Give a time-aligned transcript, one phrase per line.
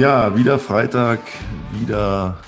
[0.00, 1.20] Ja, wieder Freitag,
[1.78, 2.38] wieder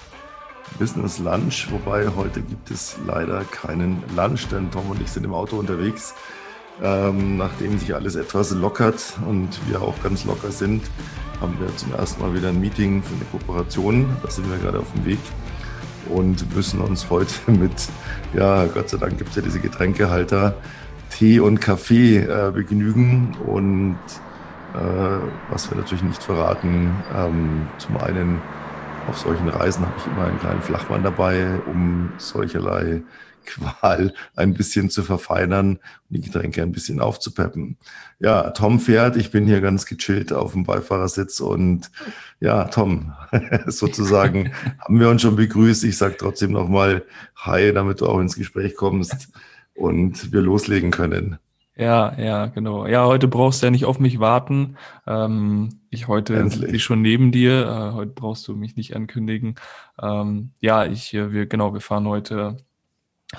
[0.79, 5.35] Business Lunch, wobei heute gibt es leider keinen Lunch, denn Tom und ich sind im
[5.35, 6.15] Auto unterwegs.
[6.83, 10.83] Ähm, nachdem sich alles etwas lockert und wir auch ganz locker sind,
[11.43, 14.09] haben wir zum ersten Mal wieder ein Meeting für eine Kooperation.
[14.23, 15.21] Da sind wir gerade auf dem Weg
[16.09, 17.91] und müssen uns heute mit,
[18.33, 20.55] ja, Gott sei Dank gibt es ja diese Getränkehalter,
[21.11, 23.99] Tee und Kaffee äh, begnügen und
[25.51, 26.95] was wir natürlich nicht verraten.
[27.15, 28.41] Ähm, zum einen
[29.09, 33.03] auf solchen Reisen habe ich immer einen kleinen Flachmann dabei, um solcherlei
[33.45, 35.81] Qual ein bisschen zu verfeinern und
[36.11, 37.77] die Getränke ein bisschen aufzupeppen.
[38.21, 41.91] Ja, Tom fährt, ich bin hier ganz gechillt auf dem Beifahrersitz und
[42.39, 43.13] ja, Tom,
[43.67, 45.83] sozusagen haben wir uns schon begrüßt.
[45.85, 47.05] Ich sage trotzdem nochmal
[47.37, 49.29] Hi, damit du auch ins Gespräch kommst
[49.75, 51.39] und wir loslegen können.
[51.83, 52.87] Ja, ja, genau.
[52.87, 54.77] Ja, heute brauchst du ja nicht auf mich warten.
[55.05, 57.67] Ähm, ich heute bin schon neben dir.
[57.67, 59.57] Äh, heute brauchst du mich nicht ankündigen.
[60.01, 62.59] Ähm, ja, ich, äh, wir, genau, wir fahren heute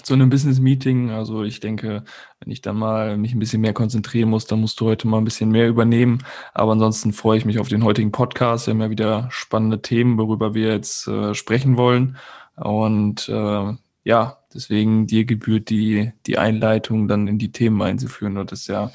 [0.02, 1.12] zu einem Business Meeting.
[1.12, 2.04] Also ich denke,
[2.42, 5.20] wenn ich dann mal mich ein bisschen mehr konzentrieren muss, dann musst du heute mal
[5.20, 6.26] ein bisschen mehr übernehmen.
[6.54, 8.68] Aber ansonsten freue ich mich auf den heutigen Podcast.
[8.68, 12.18] Wir haben ja wieder spannende Themen, worüber wir jetzt äh, sprechen wollen.
[12.58, 18.38] Und äh, ja, deswegen dir gebührt die, die Einleitung dann in die Themen einzuführen.
[18.38, 18.92] Und das ist ja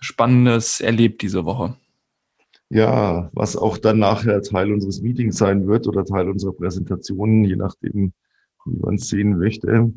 [0.00, 1.76] Spannendes erlebt diese Woche.
[2.70, 7.56] Ja, was auch dann nachher Teil unseres Meetings sein wird oder Teil unserer Präsentation, je
[7.56, 8.12] nachdem,
[8.66, 9.92] wie man es sehen möchte.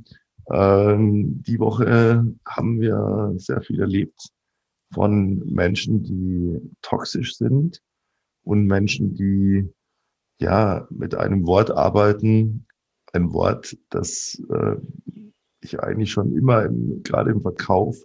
[0.52, 4.30] Ähm, die Woche haben wir sehr viel erlebt
[4.94, 7.82] von Menschen, die toxisch sind
[8.44, 9.70] und Menschen, die
[10.40, 12.66] ja mit einem Wort arbeiten,
[13.14, 14.76] ein Wort, das äh,
[15.62, 17.98] ich eigentlich schon immer, im, gerade im Verkauf,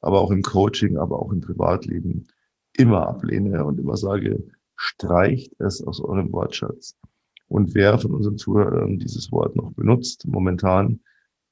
[0.00, 2.26] aber auch im Coaching, aber auch im Privatleben
[2.76, 4.44] immer ablehne und immer sage,
[4.76, 6.96] streicht es aus eurem Wortschatz.
[7.48, 11.00] Und wer von unseren Zuhörern dieses Wort noch benutzt, momentan,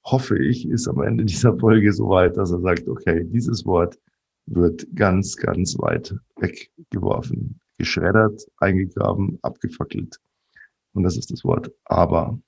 [0.04, 3.98] hoffe ich, ist am Ende dieser Folge so weit, dass er sagt, okay, dieses Wort
[4.46, 10.20] wird ganz, ganz weit weggeworfen, geschreddert, eingegraben, abgefackelt.
[10.92, 12.38] Und das ist das Wort aber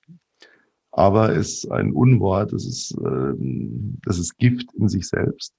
[0.98, 5.54] aber ist ein Unwort, das ist, ähm, das ist Gift in sich selbst.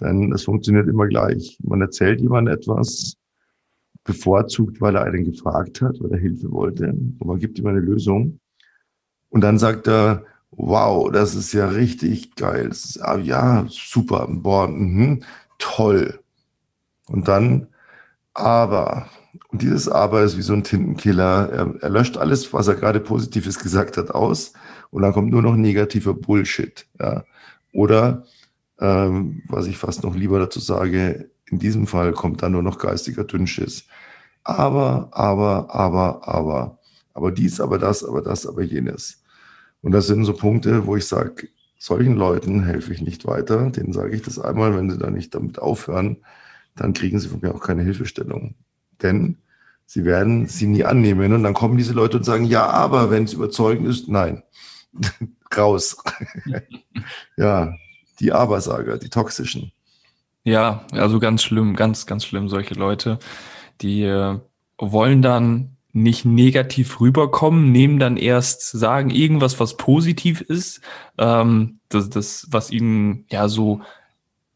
[0.00, 1.56] Denn es funktioniert immer gleich.
[1.62, 3.16] Man erzählt jemandem etwas,
[4.02, 6.88] bevorzugt, weil er einen gefragt hat, weil er Hilfe wollte.
[6.88, 8.40] Und man gibt ihm eine Lösung.
[9.30, 12.68] Und dann sagt er, wow, das ist ja richtig geil.
[12.68, 15.20] Ist, ah, ja, super, boah, mh,
[15.58, 16.18] toll.
[17.06, 17.68] Und dann,
[18.34, 19.08] aber,
[19.48, 21.48] und dieses Aber ist wie so ein Tintenkiller.
[21.50, 24.52] Er, er löscht alles, was er gerade Positives gesagt hat, aus.
[24.94, 26.86] Und dann kommt nur noch negativer Bullshit.
[27.00, 27.24] Ja.
[27.72, 28.26] Oder,
[28.78, 32.78] ähm, was ich fast noch lieber dazu sage, in diesem Fall kommt dann nur noch
[32.78, 33.88] geistiger Dünnschiss.
[34.44, 36.78] Aber, aber, aber, aber.
[37.12, 39.24] Aber dies, aber das, aber das, aber jenes.
[39.82, 43.70] Und das sind so Punkte, wo ich sage, solchen Leuten helfe ich nicht weiter.
[43.70, 46.18] Denen sage ich das einmal, wenn sie da nicht damit aufhören,
[46.76, 48.54] dann kriegen sie von mir auch keine Hilfestellung.
[49.02, 49.38] Denn
[49.86, 51.32] sie werden sie nie annehmen.
[51.32, 54.44] Und dann kommen diese Leute und sagen, ja, aber wenn es überzeugend ist, nein,
[55.56, 55.96] raus.
[57.36, 57.74] ja,
[58.20, 59.72] die Abersager, die toxischen.
[60.44, 63.18] Ja, also ganz schlimm, ganz, ganz schlimm, solche Leute,
[63.80, 64.38] die äh,
[64.78, 70.80] wollen dann nicht negativ rüberkommen, nehmen dann erst, sagen irgendwas, was positiv ist,
[71.18, 73.80] ähm, das, das, was ihnen ja so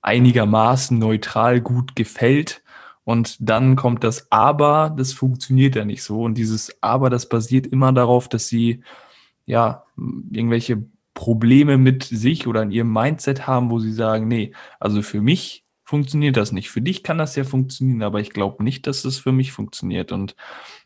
[0.02, 2.62] einigermaßen neutral gut gefällt
[3.08, 6.24] und dann kommt das Aber, das funktioniert ja nicht so.
[6.24, 8.82] Und dieses Aber, das basiert immer darauf, dass sie
[9.48, 15.02] ja irgendwelche Probleme mit sich oder in ihrem Mindset haben, wo sie sagen, nee, also
[15.02, 16.70] für mich funktioniert das nicht.
[16.70, 20.12] Für dich kann das ja funktionieren, aber ich glaube nicht, dass es für mich funktioniert.
[20.12, 20.36] Und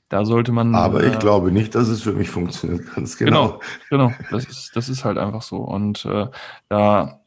[0.08, 0.74] da sollte man.
[0.74, 2.94] Aber ich äh, glaube nicht, dass es für mich funktioniert.
[2.94, 3.60] Ganz genau.
[3.90, 4.12] Genau, genau.
[4.30, 5.56] Das ist, das ist halt einfach so.
[5.56, 6.28] Und äh,
[6.68, 7.21] da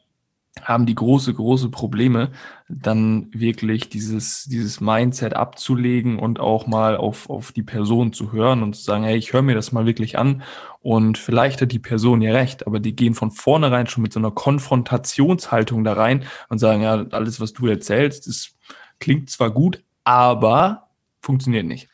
[0.62, 2.30] haben die große, große Probleme,
[2.68, 8.62] dann wirklich dieses, dieses Mindset abzulegen und auch mal auf, auf die Person zu hören
[8.62, 10.42] und zu sagen, hey, ich höre mir das mal wirklich an
[10.80, 14.18] und vielleicht hat die Person ja recht, aber die gehen von vornherein schon mit so
[14.18, 18.50] einer Konfrontationshaltung da rein und sagen, ja, alles, was du erzählst, das
[18.98, 20.88] klingt zwar gut, aber
[21.20, 21.88] funktioniert nicht.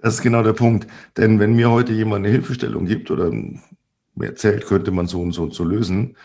[0.00, 0.86] Das ist genau der Punkt.
[1.16, 5.32] Denn wenn mir heute jemand eine Hilfestellung gibt oder mir erzählt, könnte man so und
[5.32, 6.16] so und so lösen,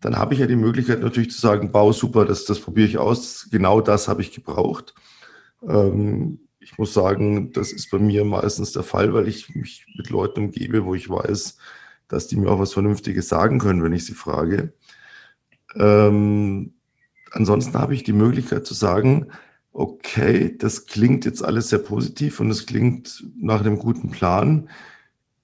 [0.00, 2.98] dann habe ich ja die Möglichkeit natürlich zu sagen, Bau, super, das, das probiere ich
[2.98, 3.48] aus.
[3.50, 4.94] Genau das habe ich gebraucht.
[5.66, 10.10] Ähm, ich muss sagen, das ist bei mir meistens der Fall, weil ich mich mit
[10.10, 11.56] Leuten umgebe, wo ich weiß,
[12.06, 14.72] dass die mir auch was Vernünftiges sagen können, wenn ich sie frage.
[15.74, 16.74] Ähm,
[17.32, 19.28] ansonsten habe ich die Möglichkeit zu sagen,
[19.72, 24.68] okay, das klingt jetzt alles sehr positiv und es klingt nach einem guten Plan.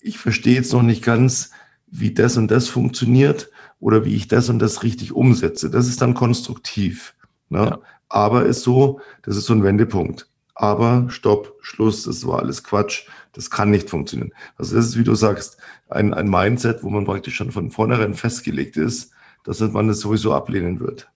[0.00, 1.50] Ich verstehe jetzt noch nicht ganz,
[1.86, 5.70] wie das und das funktioniert oder wie ich das und das richtig umsetze.
[5.70, 7.14] Das ist dann konstruktiv.
[7.48, 7.58] Ne?
[7.58, 7.78] Ja.
[8.08, 10.28] Aber ist so, das ist so ein Wendepunkt.
[10.54, 13.06] Aber stopp, Schluss, das war alles Quatsch.
[13.32, 14.32] Das kann nicht funktionieren.
[14.56, 18.14] Also das ist, wie du sagst, ein, ein Mindset, wo man praktisch schon von vornherein
[18.14, 19.12] festgelegt ist,
[19.42, 21.10] dass man das sowieso ablehnen wird.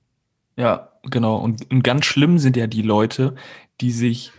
[0.57, 1.37] Ja, genau.
[1.37, 3.37] Und, und ganz schlimm sind ja die Leute,
[3.81, 4.33] die sich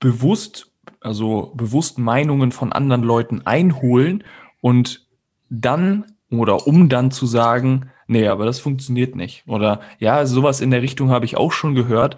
[0.00, 0.70] bewusst,
[1.00, 4.22] also bewusst Meinungen von anderen Leuten einholen
[4.60, 5.06] und
[5.48, 6.04] dann
[6.38, 9.44] oder um dann zu sagen, nee, aber das funktioniert nicht.
[9.46, 12.16] Oder ja, sowas in der Richtung habe ich auch schon gehört.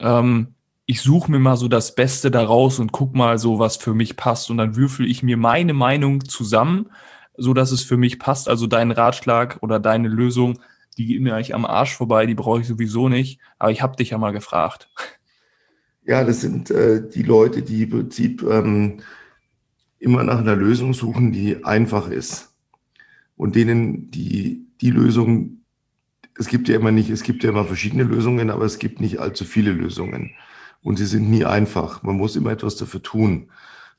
[0.00, 0.54] Ähm,
[0.86, 4.16] ich suche mir mal so das Beste daraus und guck mal so, was für mich
[4.16, 4.50] passt.
[4.50, 6.90] Und dann würfel ich mir meine Meinung zusammen,
[7.36, 8.48] so dass es für mich passt.
[8.48, 10.58] Also dein Ratschlag oder deine Lösung,
[10.98, 13.40] die geht mir eigentlich am Arsch vorbei, die brauche ich sowieso nicht.
[13.58, 14.90] Aber ich habe dich ja mal gefragt.
[16.04, 19.00] Ja, das sind äh, die Leute, die im Prinzip ähm,
[20.00, 22.51] immer nach einer Lösung suchen, die einfach ist.
[23.42, 25.64] Und denen die, die Lösung,
[26.38, 29.18] es gibt ja immer nicht, es gibt ja immer verschiedene Lösungen, aber es gibt nicht
[29.18, 30.30] allzu viele Lösungen
[30.80, 32.04] und sie sind nie einfach.
[32.04, 33.50] Man muss immer etwas dafür tun.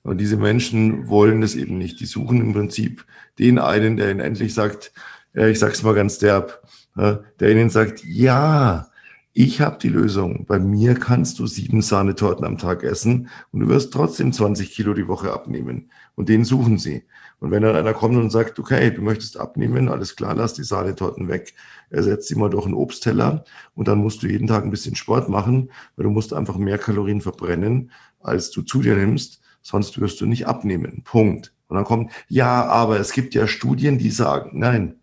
[0.01, 1.99] Und diese Menschen wollen das eben nicht.
[1.99, 3.05] Die suchen im Prinzip
[3.37, 4.93] den einen, der ihnen endlich sagt,
[5.33, 8.87] ja, ich sag's mal ganz derb, der ihnen sagt, ja,
[9.33, 10.45] ich habe die Lösung.
[10.45, 14.93] Bei mir kannst du sieben Sahnetorten am Tag essen und du wirst trotzdem 20 Kilo
[14.93, 15.91] die Woche abnehmen.
[16.15, 17.03] Und den suchen sie.
[17.43, 20.63] Und wenn dann einer kommt und sagt, okay, du möchtest abnehmen, alles klar, lass die
[20.63, 21.53] Sahnetorten weg,
[21.89, 23.43] ersetzt sie mal durch einen Obstteller
[23.75, 26.77] und dann musst du jeden Tag ein bisschen Sport machen, weil du musst einfach mehr
[26.77, 27.91] Kalorien verbrennen,
[28.21, 31.01] als du zu dir nimmst, sonst wirst du nicht abnehmen.
[31.03, 31.53] Punkt.
[31.67, 35.01] Und dann kommt, ja, aber es gibt ja Studien, die sagen, nein,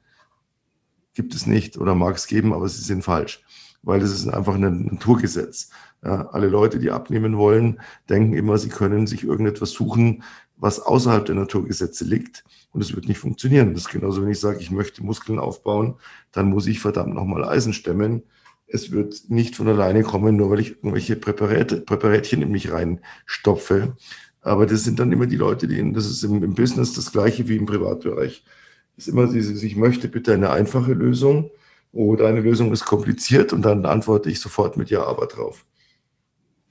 [1.12, 3.44] gibt es nicht oder mag es geben, aber sie sind falsch,
[3.82, 5.68] weil es ist einfach ein Naturgesetz.
[6.02, 10.22] Ja, alle Leute, die abnehmen wollen, denken immer, sie können sich irgendetwas suchen,
[10.60, 12.44] was außerhalb der Naturgesetze liegt.
[12.72, 13.74] Und es wird nicht funktionieren.
[13.74, 15.96] Das ist genauso, wenn ich sage, ich möchte Muskeln aufbauen,
[16.30, 18.22] dann muss ich verdammt nochmal Eisen stemmen.
[18.68, 23.96] Es wird nicht von alleine kommen, nur weil ich irgendwelche Präparate, Präparätchen in mich reinstopfe.
[24.42, 27.48] Aber das sind dann immer die Leute, die, das ist im, im Business das Gleiche
[27.48, 28.44] wie im Privatbereich.
[28.96, 31.50] Das ist immer dieses, ich möchte bitte eine einfache Lösung
[31.92, 35.64] oder eine Lösung ist kompliziert und dann antworte ich sofort mit Ja, aber drauf.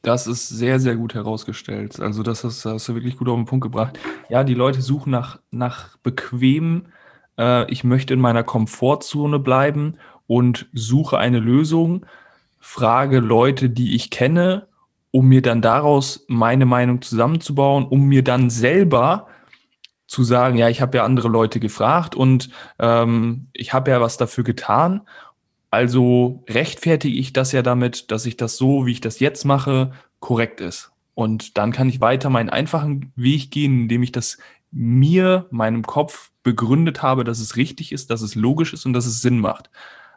[0.01, 1.99] Das ist sehr, sehr gut herausgestellt.
[1.99, 3.99] Also, das hast, hast, du wirklich gut auf den Punkt gebracht.
[4.29, 6.85] Ja, die Leute suchen nach, nach bequem,
[7.37, 9.97] äh, ich möchte in meiner Komfortzone bleiben
[10.27, 12.05] und suche eine Lösung,
[12.59, 14.67] frage Leute, die ich kenne,
[15.11, 19.27] um mir dann daraus meine Meinung zusammenzubauen, um mir dann selber
[20.05, 22.49] zu sagen, ja, ich habe ja andere Leute gefragt und
[22.79, 25.01] ähm, ich habe ja was dafür getan
[25.71, 29.91] also rechtfertige ich das ja damit, dass ich das so, wie ich das jetzt mache,
[30.19, 30.91] korrekt ist.
[31.13, 34.37] Und dann kann ich weiter meinen einfachen Weg gehen, indem ich das
[34.71, 39.05] mir, meinem Kopf begründet habe, dass es richtig ist, dass es logisch ist und dass
[39.05, 39.69] es Sinn macht.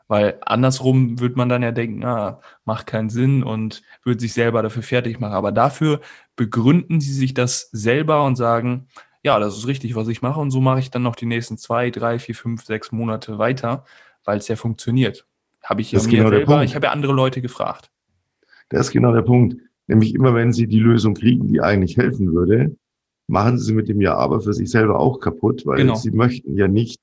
[0.09, 4.63] Weil andersrum wird man dann ja denken, ah, macht keinen Sinn und wird sich selber
[4.63, 5.33] dafür fertig machen.
[5.33, 6.01] Aber dafür
[6.37, 8.89] begründen sie sich das selber und sagen,
[9.23, 10.41] ja, das ist richtig, was ich mache.
[10.41, 13.85] Und so mache ich dann noch die nächsten zwei, drei, vier, fünf, sechs Monate weiter,
[14.25, 15.27] weil es ja funktioniert.
[15.65, 17.91] Habe ich ja mir genau selber, ich habe ja andere Leute gefragt.
[18.69, 19.57] Das ist genau der Punkt.
[19.87, 22.77] Nämlich immer, wenn Sie die Lösung kriegen, die eigentlich helfen würde,
[23.29, 25.95] machen Sie sie mit dem Ja aber für sich selber auch kaputt, weil genau.
[25.95, 27.01] Sie möchten ja nicht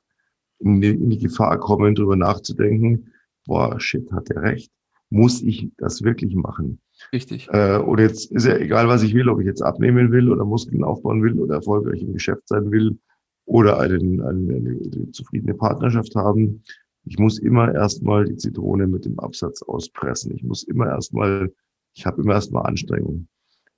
[0.59, 3.11] in die, in die Gefahr kommen, darüber nachzudenken,
[3.45, 4.71] boah, shit, hat er recht.
[5.09, 6.79] Muss ich das wirklich machen?
[7.11, 7.47] Richtig.
[7.51, 10.45] Äh, und jetzt ist ja egal, was ich will, ob ich jetzt abnehmen will oder
[10.45, 12.99] Muskeln aufbauen will oder erfolgreich im Geschäft sein will
[13.45, 16.63] oder einen, eine, eine zufriedene Partnerschaft haben.
[17.05, 20.33] Ich muss immer erstmal die Zitrone mit dem Absatz auspressen.
[20.35, 21.51] Ich muss immer erstmal,
[21.93, 23.27] ich habe immer erstmal Anstrengung.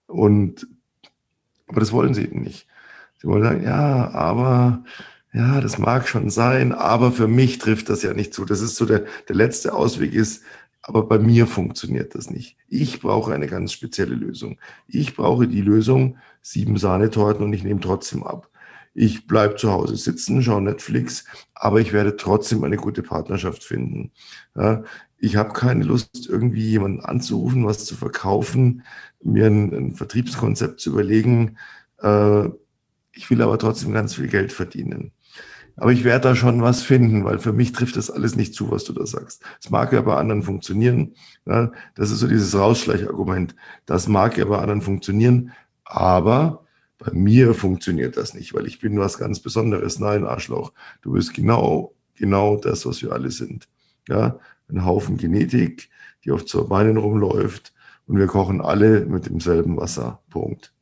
[0.07, 0.67] Und,
[1.67, 2.67] aber das wollen sie eben nicht.
[3.19, 4.83] Sie wollen sagen, ja, aber,
[5.33, 8.45] ja, das mag schon sein, aber für mich trifft das ja nicht zu.
[8.45, 10.43] Das ist so der, der letzte Ausweg ist,
[10.81, 12.57] aber bei mir funktioniert das nicht.
[12.67, 14.57] Ich brauche eine ganz spezielle Lösung.
[14.87, 18.50] Ich brauche die Lösung, sieben Sahnetorten und ich nehme trotzdem ab
[18.93, 24.11] ich bleibe zu Hause sitzen, schaue Netflix, aber ich werde trotzdem eine gute Partnerschaft finden.
[24.55, 24.83] Ja,
[25.17, 28.83] ich habe keine Lust, irgendwie jemanden anzurufen, was zu verkaufen,
[29.23, 31.57] mir ein, ein Vertriebskonzept zu überlegen.
[32.01, 32.49] Äh,
[33.13, 35.11] ich will aber trotzdem ganz viel Geld verdienen.
[35.77, 38.71] Aber ich werde da schon was finden, weil für mich trifft das alles nicht zu,
[38.71, 39.43] was du da sagst.
[39.59, 41.15] Es mag ja bei anderen funktionieren.
[41.45, 43.55] Ja, das ist so dieses Rausschleichargument.
[43.85, 45.51] Das mag ja bei anderen funktionieren,
[45.85, 46.60] aber
[47.03, 49.99] bei mir funktioniert das nicht, weil ich bin was ganz Besonderes.
[49.99, 53.67] Nein, Arschloch, du bist genau, genau das, was wir alle sind.
[54.07, 54.37] Ja,
[54.69, 55.89] ein Haufen Genetik,
[56.23, 57.73] die auf zwei Beinen rumläuft
[58.05, 60.21] und wir kochen alle mit demselben Wasser.
[60.29, 60.73] Punkt.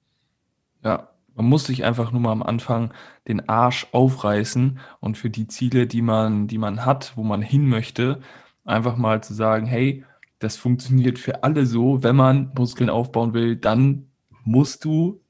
[0.83, 2.93] Ja, man muss sich einfach nur mal am Anfang
[3.27, 7.65] den Arsch aufreißen und für die Ziele, die man, die man hat, wo man hin
[7.65, 8.19] möchte,
[8.65, 10.03] einfach mal zu sagen, hey,
[10.39, 14.09] das funktioniert für alle so, wenn man Muskeln aufbauen will, dann
[14.43, 15.21] musst du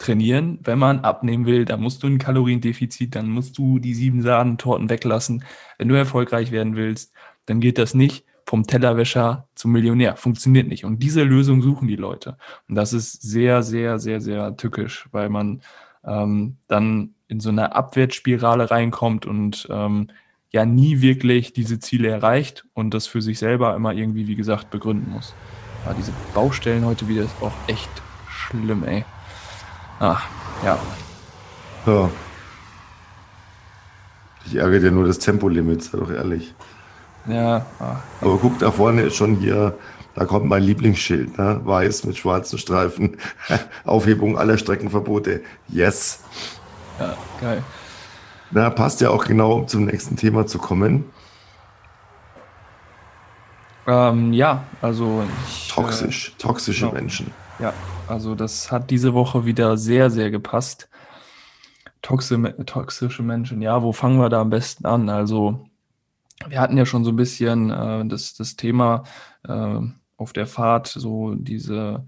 [0.00, 0.58] trainieren.
[0.64, 4.90] Wenn man abnehmen will, dann musst du ein Kaloriendefizit, dann musst du die sieben Sahnentorten
[4.90, 5.44] weglassen.
[5.78, 7.12] Wenn du erfolgreich werden willst,
[7.46, 10.16] dann geht das nicht vom Tellerwäscher zum Millionär.
[10.16, 10.84] Funktioniert nicht.
[10.84, 12.36] Und diese Lösung suchen die Leute.
[12.68, 15.62] Und das ist sehr, sehr, sehr, sehr tückisch, weil man
[16.04, 20.08] ähm, dann in so eine Abwärtsspirale reinkommt und ähm,
[20.50, 24.70] ja nie wirklich diese Ziele erreicht und das für sich selber immer irgendwie, wie gesagt,
[24.70, 25.34] begründen muss.
[25.84, 27.90] Aber diese Baustellen heute wieder ist auch echt
[28.28, 29.04] schlimm, ey.
[30.00, 30.18] Ah,
[30.64, 30.78] ja.
[31.84, 32.10] Ja.
[34.46, 36.54] Ich ärgere dir nur das Tempolimit, sei doch ehrlich.
[37.26, 37.66] Ja.
[37.78, 37.96] Ah.
[38.22, 39.74] Aber guck, da vorne ist schon hier,
[40.14, 41.60] da kommt mein Lieblingsschild, ne?
[41.62, 43.18] weiß mit schwarzen Streifen.
[43.84, 45.42] Aufhebung aller Streckenverbote.
[45.68, 46.24] Yes.
[46.98, 47.62] Ja, geil.
[48.52, 51.04] Na, passt ja auch genau, um zum nächsten Thema zu kommen.
[53.86, 55.24] Ähm, ja, also.
[55.48, 56.94] Ich, Toxisch, äh, toxische genau.
[56.94, 57.32] Menschen.
[57.58, 57.72] Ja,
[58.08, 60.88] also das hat diese Woche wieder sehr, sehr gepasst.
[62.02, 65.08] Toxi toxische Menschen, ja, wo fangen wir da am besten an?
[65.10, 65.66] Also,
[66.48, 69.04] wir hatten ja schon so ein bisschen äh, das, das Thema
[69.46, 69.80] äh,
[70.16, 72.06] auf der Fahrt, so diese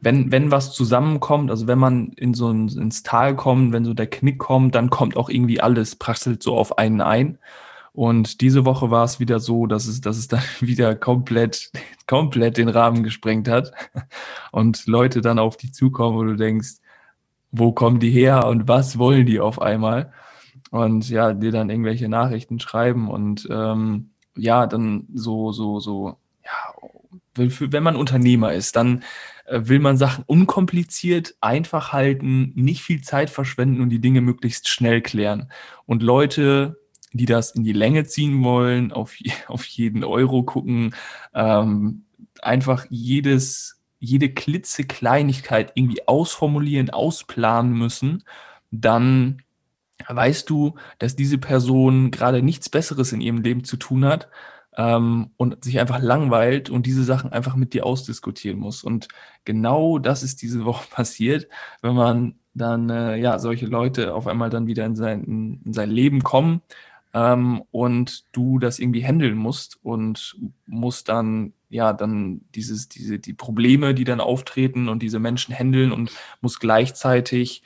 [0.00, 3.94] wenn, wenn was zusammenkommt, also wenn man in so ein, ins Tal kommt, wenn so
[3.94, 7.38] der Knick kommt, dann kommt auch irgendwie alles, prasselt so auf einen ein.
[7.92, 11.70] Und diese Woche war es wieder so, dass es, dass es dann wieder komplett,
[12.06, 13.72] komplett den Rahmen gesprengt hat.
[14.52, 16.76] Und Leute dann auf dich zukommen, wo du denkst,
[17.52, 20.12] wo kommen die her und was wollen die auf einmal?
[20.70, 27.48] Und ja, dir dann irgendwelche Nachrichten schreiben und ähm, ja, dann so, so, so, ja,
[27.58, 29.02] wenn man Unternehmer ist, dann
[29.46, 34.68] äh, will man Sachen unkompliziert, einfach halten, nicht viel Zeit verschwenden und die Dinge möglichst
[34.68, 35.50] schnell klären.
[35.86, 36.78] Und Leute,
[37.12, 39.16] die das in die Länge ziehen wollen, auf,
[39.48, 40.94] auf jeden Euro gucken,
[41.34, 42.04] ähm,
[42.42, 48.24] einfach jedes, jede klitzekleinigkeit irgendwie ausformulieren, ausplanen müssen,
[48.70, 49.42] dann
[50.08, 54.28] weißt du, dass diese Person gerade nichts Besseres in ihrem Leben zu tun hat
[54.76, 58.82] ähm, und sich einfach langweilt und diese Sachen einfach mit dir ausdiskutieren muss.
[58.82, 59.08] Und
[59.44, 61.48] genau das ist diese Woche passiert,
[61.82, 65.90] wenn man dann, äh, ja, solche Leute auf einmal dann wieder in sein, in sein
[65.90, 66.62] Leben kommen
[67.14, 70.36] ähm, und du das irgendwie handeln musst und
[70.66, 75.92] musst dann, ja, dann dieses, diese, die Probleme, die dann auftreten und diese Menschen handeln
[75.92, 77.62] und musst gleichzeitig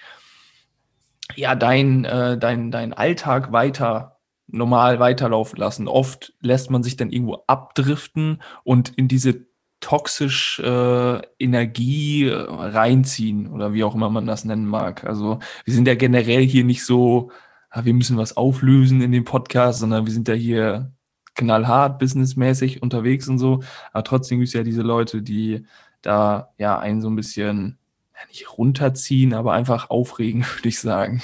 [1.36, 4.14] ja, dein, äh, dein, dein Alltag weiter
[4.46, 5.88] normal weiterlaufen lassen.
[5.88, 9.46] Oft lässt man sich dann irgendwo abdriften und in diese
[9.80, 15.04] toxisch äh, Energie äh, reinziehen oder wie auch immer man das nennen mag.
[15.04, 17.30] Also wir sind ja generell hier nicht so,
[17.74, 20.92] ah, wir müssen was auflösen in dem Podcast, sondern wir sind ja hier
[21.34, 23.62] knallhart businessmäßig unterwegs und so.
[23.92, 25.66] Aber trotzdem gibt es ja diese Leute, die
[26.00, 27.78] da ja einen so ein bisschen
[28.14, 31.20] ja, nicht runterziehen, aber einfach aufregen, würde ich sagen.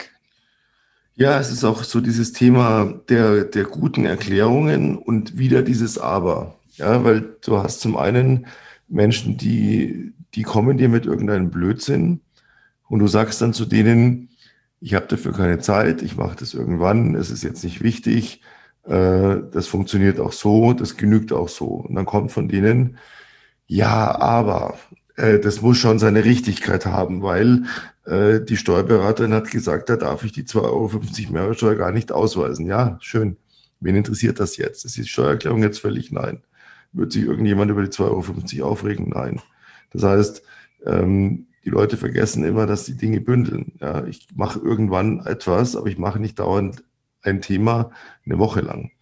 [1.15, 6.57] Ja, es ist auch so dieses Thema der, der guten Erklärungen und wieder dieses Aber.
[6.77, 8.47] Ja, weil du hast zum einen
[8.89, 12.23] Menschen, die, die kommen dir mit irgendeinem Blödsinn
[12.89, 14.30] und du sagst dann zu denen,
[14.81, 18.43] ich habe dafür keine Zeit, ich mache das irgendwann, es ist jetzt nicht wichtig,
[18.85, 21.67] äh, das funktioniert auch so, das genügt auch so.
[21.67, 22.99] Und dann kommt von denen,
[23.67, 24.79] ja, aber
[25.17, 27.65] äh, das muss schon seine Richtigkeit haben, weil
[28.07, 32.67] äh, die Steuerberaterin hat gesagt, da darf ich die 2,50 Euro Mehrwertsteuer gar nicht ausweisen.
[32.67, 33.37] Ja, schön.
[33.81, 34.85] Wen interessiert das jetzt?
[34.85, 36.11] Ist die Steuererklärung jetzt völlig?
[36.13, 36.43] Nein.
[36.93, 39.11] Wird sich irgendjemand über die 2,50 Euro aufregen?
[39.11, 39.41] Nein.
[39.93, 40.43] Das heißt,
[40.87, 43.73] ähm, die Leute vergessen immer, dass die Dinge bündeln.
[43.81, 46.85] Ja, ich mache irgendwann etwas, aber ich mache nicht dauernd
[47.23, 47.91] ein Thema
[48.25, 48.93] eine Woche lang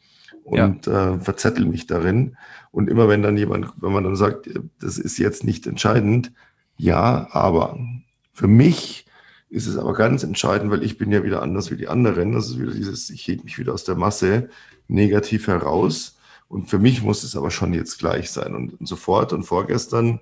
[0.42, 1.14] und ja.
[1.14, 2.36] äh, verzettel mich darin.
[2.70, 4.48] Und immer wenn dann jemand, wenn man dann sagt,
[4.80, 6.32] das ist jetzt nicht entscheidend,
[6.76, 7.78] ja, aber
[8.32, 9.06] für mich
[9.50, 12.32] ist es aber ganz entscheidend, weil ich bin ja wieder anders wie die anderen.
[12.32, 14.50] Das ist wieder dieses, ich hebe mich wieder aus der Masse
[14.88, 16.18] negativ heraus.
[16.48, 20.20] Und für mich muss es aber schon jetzt gleich sein und, und sofort und vorgestern.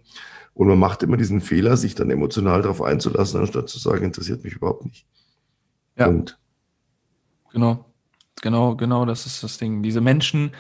[0.57, 4.43] Und man macht immer diesen Fehler, sich dann emotional darauf einzulassen, anstatt zu sagen, interessiert
[4.43, 5.05] mich überhaupt nicht.
[5.99, 6.07] Ja.
[6.07, 6.39] Und
[7.53, 7.85] genau,
[8.41, 9.83] genau, genau, das ist das Ding.
[9.83, 10.53] Diese Menschen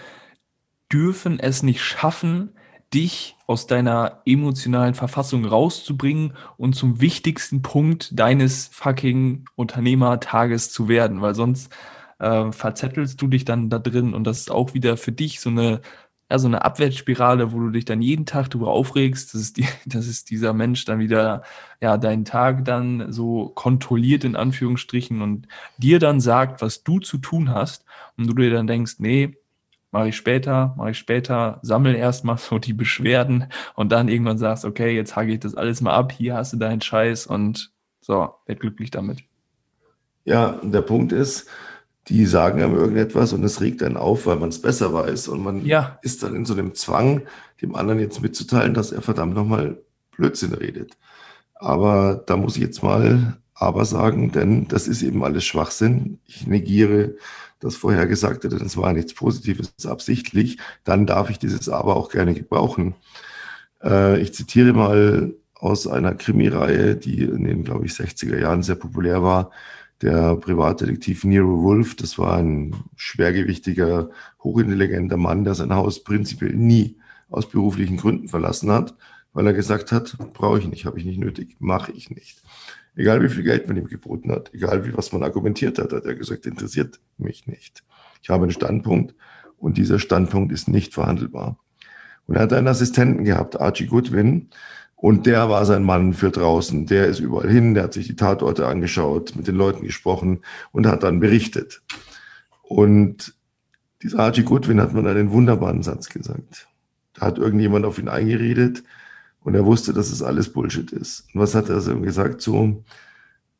[0.92, 2.50] dürfen es nicht schaffen,
[2.92, 11.22] dich aus deiner emotionalen Verfassung rauszubringen und zum wichtigsten Punkt deines fucking Unternehmertages zu werden,
[11.22, 11.74] weil sonst
[12.18, 15.48] äh, verzettelst du dich dann da drin und das ist auch wieder für dich so
[15.48, 15.80] eine
[16.30, 20.06] ja, so eine Abwärtsspirale, wo du dich dann jeden Tag darüber aufregst, dass, die, dass
[20.06, 21.42] es dieser Mensch dann wieder,
[21.80, 25.46] ja, deinen Tag dann so kontrolliert in Anführungsstrichen und
[25.78, 27.84] dir dann sagt, was du zu tun hast
[28.16, 29.36] und du dir dann denkst, nee,
[29.92, 34.64] mache ich später, mache ich später, sammel erstmal so die Beschwerden und dann irgendwann sagst,
[34.64, 38.34] okay, jetzt hake ich das alles mal ab, hier hast du deinen Scheiß und so,
[38.46, 39.20] werd glücklich damit.
[40.24, 41.48] Ja, der Punkt ist,
[42.08, 45.28] die sagen einem irgendetwas und es regt einen auf, weil man es besser weiß.
[45.28, 45.98] Und man ja.
[46.02, 47.22] ist dann in so einem Zwang,
[47.60, 49.82] dem anderen jetzt mitzuteilen, dass er verdammt nochmal
[50.16, 50.96] Blödsinn redet.
[51.54, 56.20] Aber da muss ich jetzt mal aber sagen, denn das ist eben alles Schwachsinn.
[56.26, 57.16] Ich negiere
[57.58, 60.58] das Vorhergesagte, denn es war nichts Positives absichtlich.
[60.84, 62.94] Dann darf ich dieses Aber auch gerne gebrauchen.
[63.82, 68.74] Äh, ich zitiere mal aus einer Krimireihe, die in den, glaube ich, 60er Jahren sehr
[68.76, 69.50] populär war
[70.02, 74.10] der Privatdetektiv Nero Wolf, das war ein schwergewichtiger,
[74.42, 76.98] hochintelligenter Mann, der sein Haus prinzipiell nie
[77.28, 78.94] aus beruflichen Gründen verlassen hat,
[79.32, 82.42] weil er gesagt hat, brauche ich nicht, habe ich nicht nötig, mache ich nicht.
[82.94, 86.04] Egal wie viel Geld man ihm geboten hat, egal wie was man argumentiert hat, hat
[86.04, 87.84] er gesagt, interessiert mich nicht.
[88.22, 89.14] Ich habe einen Standpunkt
[89.58, 91.58] und dieser Standpunkt ist nicht verhandelbar.
[92.26, 94.48] Und er hat einen Assistenten gehabt, Archie Goodwin,
[94.96, 96.86] und der war sein Mann für draußen.
[96.86, 100.40] Der ist überall hin, der hat sich die Tatorte angeschaut, mit den Leuten gesprochen
[100.72, 101.82] und hat dann berichtet.
[102.62, 103.34] Und
[104.02, 106.68] dieser Archie Goodwin hat man einen wunderbaren Satz gesagt.
[107.12, 108.82] Da hat irgendjemand auf ihn eingeredet
[109.40, 111.26] und er wusste, dass es alles Bullshit ist.
[111.32, 112.40] Und was hat er so gesagt?
[112.40, 112.82] So,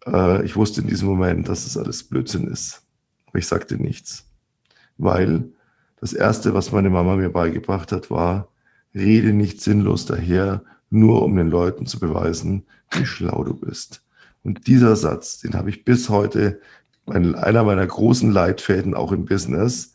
[0.07, 2.83] äh, ich wusste in diesem Moment, dass es alles Blödsinn ist.
[3.27, 4.27] Aber ich sagte nichts.
[4.97, 5.51] Weil
[6.01, 8.49] das Erste, was meine Mama mir beigebracht hat, war,
[8.95, 14.03] rede nicht sinnlos daher nur um den Leuten zu beweisen, wie schlau du bist.
[14.43, 16.61] Und dieser Satz, den habe ich bis heute,
[17.07, 19.95] einer meiner großen Leitfäden auch im Business.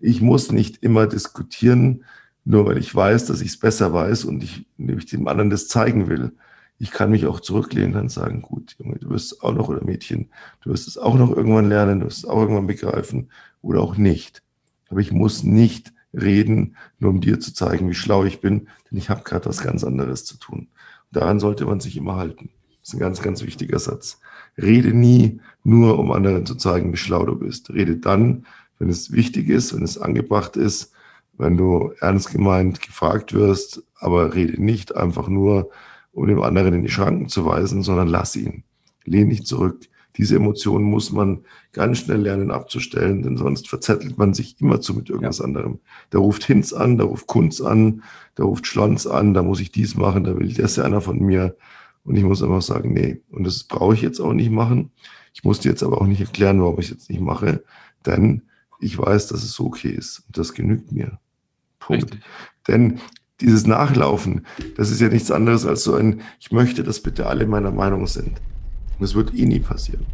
[0.00, 2.04] Ich muss nicht immer diskutieren,
[2.44, 5.68] nur weil ich weiß, dass ich es besser weiß und ich nämlich dem anderen das
[5.68, 6.32] zeigen will.
[6.78, 10.30] Ich kann mich auch zurücklehnen und sagen, gut, Junge, du wirst auch noch, oder Mädchen,
[10.62, 13.30] du wirst es auch noch irgendwann lernen, du wirst es auch irgendwann begreifen
[13.62, 14.42] oder auch nicht.
[14.90, 18.98] Aber ich muss nicht reden, nur um dir zu zeigen, wie schlau ich bin, denn
[18.98, 20.60] ich habe gerade was ganz anderes zu tun.
[20.60, 20.68] Und
[21.12, 22.50] daran sollte man sich immer halten.
[22.80, 24.20] Das ist ein ganz, ganz wichtiger Satz.
[24.58, 27.70] Rede nie nur, um anderen zu zeigen, wie schlau du bist.
[27.70, 28.46] Rede dann,
[28.78, 30.92] wenn es wichtig ist, wenn es angebracht ist,
[31.36, 35.70] wenn du ernst gemeint gefragt wirst, aber rede nicht einfach nur,
[36.12, 38.64] um dem anderen in die Schranken zu weisen, sondern lass ihn.
[39.04, 44.32] Lehn nicht zurück, diese Emotionen muss man ganz schnell lernen abzustellen, denn sonst verzettelt man
[44.32, 45.44] sich immer zu mit irgendwas ja.
[45.44, 45.80] anderem.
[46.10, 48.02] Da ruft Hinz an, da ruft Kunz an,
[48.36, 51.18] da ruft Schlons an, da muss ich dies machen, da will das ja einer von
[51.18, 51.56] mir.
[52.04, 53.22] Und ich muss einfach sagen, nee.
[53.30, 54.92] Und das brauche ich jetzt auch nicht machen.
[55.32, 57.64] Ich muss dir jetzt aber auch nicht erklären, warum ich es jetzt nicht mache,
[58.06, 58.42] denn
[58.80, 60.22] ich weiß, dass es so okay ist.
[60.26, 61.18] Und das genügt mir.
[61.80, 62.04] Punkt.
[62.04, 62.20] Richtig.
[62.68, 63.00] Denn
[63.40, 64.46] dieses Nachlaufen,
[64.76, 68.06] das ist ja nichts anderes als so ein, ich möchte, dass bitte alle meiner Meinung
[68.06, 68.40] sind.
[68.98, 70.06] Und das wird eh nie passieren.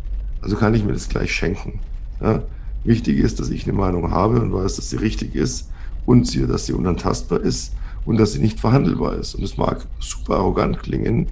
[0.43, 1.81] Also kann ich mir das gleich schenken.
[2.21, 2.43] Ja?
[2.85, 5.71] Wichtig ist, dass ich eine Meinung habe und weiß, dass sie richtig ist
[6.07, 7.75] und sie, dass sie unantastbar ist
[8.07, 9.35] und dass sie nicht verhandelbar ist.
[9.35, 11.27] Und es mag super arrogant klingen,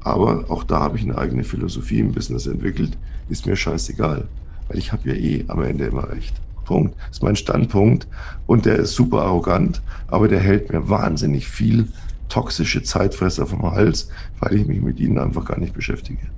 [0.00, 2.98] aber auch da habe ich eine eigene Philosophie im Business entwickelt.
[3.28, 4.26] Ist mir scheißegal,
[4.68, 6.34] weil ich habe ja eh am Ende immer recht.
[6.64, 6.96] Punkt.
[6.98, 8.08] Das ist mein Standpunkt
[8.46, 11.88] und der ist super arrogant, aber der hält mir wahnsinnig viel
[12.28, 16.28] toxische Zeitfresser vom Hals, weil ich mich mit ihnen einfach gar nicht beschäftige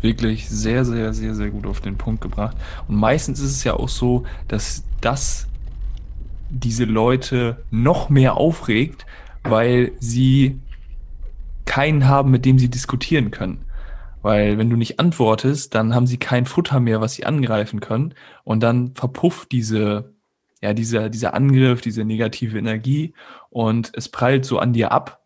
[0.00, 2.56] wirklich sehr, sehr, sehr, sehr gut auf den Punkt gebracht.
[2.88, 5.46] Und meistens ist es ja auch so, dass das
[6.50, 9.06] diese Leute noch mehr aufregt,
[9.42, 10.60] weil sie
[11.64, 13.64] keinen haben, mit dem sie diskutieren können.
[14.22, 18.14] Weil wenn du nicht antwortest, dann haben sie kein Futter mehr, was sie angreifen können.
[18.44, 20.12] Und dann verpufft diese,
[20.60, 23.14] ja, dieser, dieser Angriff, diese negative Energie
[23.50, 25.22] und es prallt so an dir ab.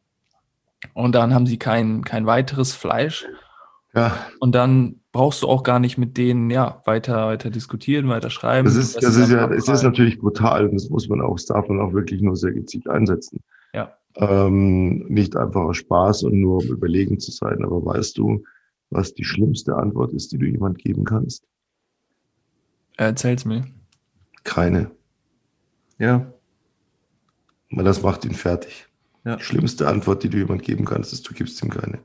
[0.94, 3.26] Und dann haben sie kein, kein weiteres Fleisch
[3.94, 4.16] ja.
[4.38, 8.66] Und dann brauchst du auch gar nicht mit denen ja weiter weiter diskutieren, weiter schreiben.
[8.66, 11.35] Das ist, das, das ist ja, es ist natürlich brutal und das muss man auch,
[11.35, 13.40] das darf man auch wirklich nur sehr gezielt einsetzen.
[13.74, 13.96] Ja.
[14.16, 18.44] Ähm, nicht einfach aus Spaß und nur um überlegen zu sein, aber weißt du,
[18.90, 21.44] was die schlimmste Antwort ist, die du jemand geben kannst?
[22.96, 23.64] Erzähl's mir.
[24.44, 24.90] Keine.
[25.98, 26.33] Ja.
[27.70, 28.88] Weil das macht ihn fertig.
[29.24, 29.37] Ja.
[29.37, 32.00] Die schlimmste Antwort, die du jemand geben kannst, ist, du gibst ihm keine.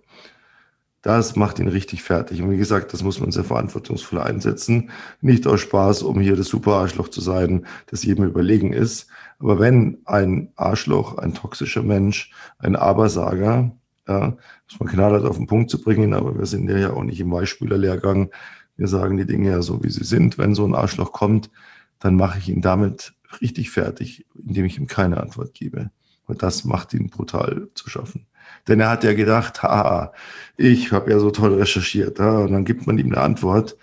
[1.05, 2.41] Das macht ihn richtig fertig.
[2.41, 4.89] Und wie gesagt, das muss man sehr verantwortungsvoll einsetzen.
[5.21, 9.05] Nicht aus Spaß, um hier das super Arschloch zu sein, das jedem überlegen ist.
[9.37, 13.71] Aber wenn ein Arschloch, ein toxischer Mensch, ein Abersager,
[14.07, 14.35] ja,
[14.67, 17.29] muss man knallhart auf den Punkt zu bringen, aber wir sind ja auch nicht im
[17.29, 18.31] Beispielerlehrgang.
[18.75, 20.39] Wir sagen die Dinge ja so, wie sie sind.
[20.39, 21.51] Wenn so ein Arschloch kommt,
[21.99, 25.91] dann mache ich ihn damit richtig fertig, indem ich ihm keine Antwort gebe.
[26.25, 28.25] Und das macht ihn brutal zu schaffen.
[28.67, 30.11] Denn er hat ja gedacht, haha,
[30.57, 32.19] ich habe ja so toll recherchiert.
[32.19, 32.39] Ja?
[32.39, 33.77] Und dann gibt man ihm eine Antwort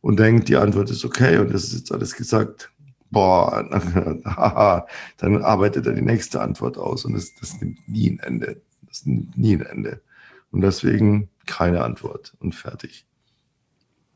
[0.00, 2.70] und denkt, die Antwort ist okay und das ist jetzt alles gesagt.
[3.10, 3.66] Boah,
[4.24, 8.60] haha, dann arbeitet er die nächste Antwort aus und das, das nimmt nie ein Ende.
[8.86, 10.02] Das nimmt nie ein Ende.
[10.50, 13.06] Und deswegen keine Antwort und fertig.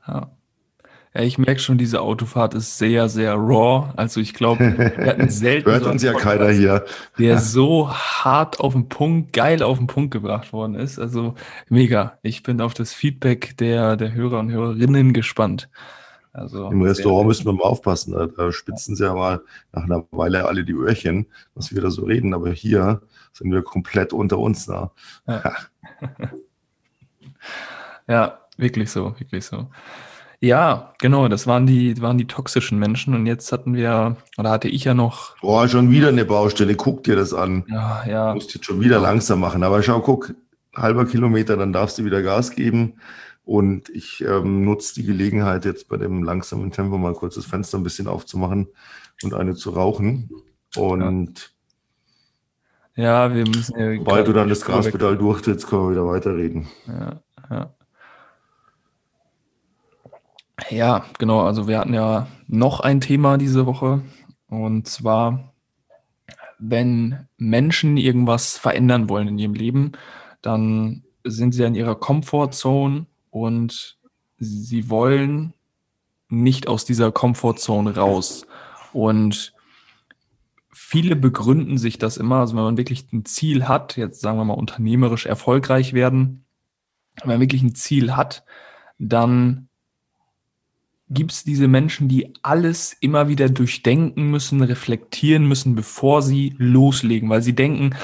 [0.06, 0.30] Ja.
[1.14, 3.92] Ja, ich merke schon, diese Autofahrt ist sehr, sehr raw.
[3.96, 5.70] Also ich glaube, wir hatten selten.
[5.70, 6.86] Hört so uns ja keiner hier.
[7.18, 10.98] Der so hart auf den Punkt, geil auf den Punkt gebracht worden ist.
[10.98, 11.34] Also
[11.68, 12.18] mega.
[12.22, 15.68] Ich bin auf das Feedback der, der Hörer und Hörerinnen gespannt.
[16.32, 18.14] Also Im Restaurant müssen wir mal aufpassen.
[18.14, 21.90] Da, da spitzen sie ja mal nach einer Weile alle die Öhrchen, was wir da
[21.90, 22.32] so reden.
[22.32, 23.02] Aber hier
[23.34, 24.92] sind wir komplett unter uns da.
[25.26, 25.42] Ja,
[28.08, 29.68] ja wirklich so, wirklich so.
[30.42, 34.66] Ja, genau, das waren die, waren die toxischen Menschen und jetzt hatten wir, oder hatte
[34.66, 35.38] ich ja noch.
[35.38, 37.64] Boah, schon wieder eine Baustelle, guck dir das an.
[37.68, 38.28] Ja, ja.
[38.30, 40.34] Du musst jetzt schon wieder langsam machen, aber schau, guck,
[40.74, 42.94] halber Kilometer, dann darfst du wieder Gas geben.
[43.44, 47.78] Und ich ähm, nutze die Gelegenheit, jetzt bei dem langsamen Tempo mal kurz das Fenster
[47.78, 48.66] ein bisschen aufzumachen
[49.22, 50.28] und eine zu rauchen.
[50.74, 51.52] Und
[52.96, 53.94] ja, ja wir müssen ja.
[53.94, 56.66] Sobald du dann das Gaspedal durchtrittst, können wir wieder weiterreden.
[56.88, 57.74] Ja, ja.
[60.70, 61.40] Ja, genau.
[61.42, 64.02] Also wir hatten ja noch ein Thema diese Woche.
[64.48, 65.52] Und zwar,
[66.58, 69.92] wenn Menschen irgendwas verändern wollen in ihrem Leben,
[70.42, 73.98] dann sind sie in ihrer Comfortzone und
[74.38, 75.54] sie wollen
[76.28, 78.46] nicht aus dieser Comfortzone raus.
[78.92, 79.54] Und
[80.72, 84.44] viele begründen sich das immer, also wenn man wirklich ein Ziel hat, jetzt sagen wir
[84.44, 86.44] mal unternehmerisch erfolgreich werden,
[87.20, 88.44] wenn man wirklich ein Ziel hat,
[88.98, 89.68] dann
[91.12, 97.28] gibt es diese Menschen, die alles immer wieder durchdenken müssen, reflektieren müssen, bevor sie loslegen,
[97.28, 97.94] weil sie denken,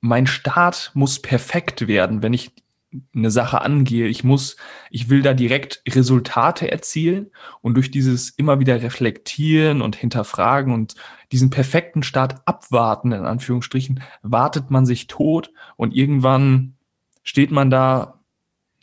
[0.00, 2.52] mein Start muss perfekt werden, wenn ich
[3.14, 4.06] eine Sache angehe.
[4.06, 4.56] Ich muss,
[4.90, 10.94] ich will da direkt Resultate erzielen und durch dieses immer wieder reflektieren und hinterfragen und
[11.30, 16.74] diesen perfekten Start abwarten, in Anführungsstrichen, wartet man sich tot und irgendwann
[17.22, 18.20] steht man da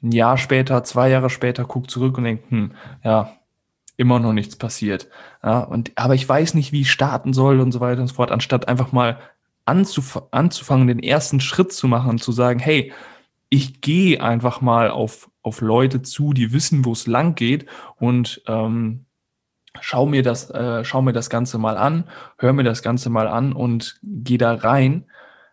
[0.02, 2.72] ein Jahr später, zwei Jahre später, guckt zurück und denkt, hm,
[3.04, 3.39] ja,
[4.00, 5.10] immer noch nichts passiert.
[5.44, 8.16] Ja, und, aber ich weiß nicht, wie ich starten soll und so weiter und so
[8.16, 9.20] fort, anstatt einfach mal
[9.66, 12.94] anzuf anzufangen, den ersten Schritt zu machen und zu sagen, hey,
[13.50, 17.66] ich gehe einfach mal auf, auf Leute zu, die wissen, wo es lang geht
[17.98, 19.06] und ähm,
[19.82, 22.06] schau mir das, äh, schau mir das Ganze mal an,
[22.38, 25.06] hör mir das Ganze mal an und geh da rein.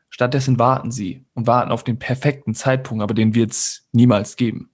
[0.08, 4.70] Stattdessen warten sie und warten auf den perfekten Zeitpunkt, aber den wird es niemals geben.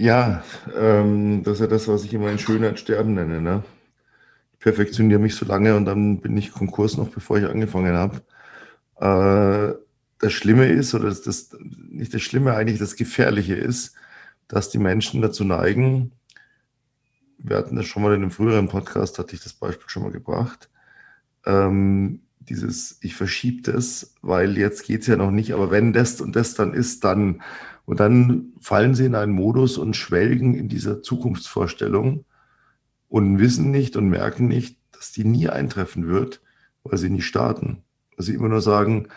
[0.00, 0.44] Ja,
[0.76, 3.42] ähm, das ist ja das, was ich immer in Schönheit sterben nenne.
[3.42, 3.64] Ne?
[4.52, 8.22] Ich perfektioniere mich so lange und dann bin ich Konkurs noch, bevor ich angefangen habe.
[9.00, 9.74] Äh,
[10.20, 13.96] das Schlimme ist, oder das, das, nicht das Schlimme, eigentlich das Gefährliche ist,
[14.46, 16.12] dass die Menschen dazu neigen,
[17.38, 20.12] wir hatten das schon mal in einem früheren Podcast, hatte ich das Beispiel schon mal
[20.12, 20.70] gebracht,
[21.44, 26.20] ähm, dieses, ich verschiebe das, weil jetzt geht es ja noch nicht, aber wenn das
[26.20, 27.42] und das dann ist, dann
[27.88, 32.26] und dann fallen sie in einen Modus und schwelgen in dieser Zukunftsvorstellung
[33.08, 36.42] und wissen nicht und merken nicht, dass die nie eintreffen wird,
[36.84, 37.82] weil sie nie starten.
[38.14, 39.08] Weil sie immer nur sagen,